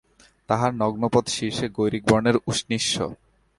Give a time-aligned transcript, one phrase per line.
[0.49, 2.87] তাঁহার নগ্ন পদ, শীর্ষে গৈরিকবর্ণের উষ্ণীষ।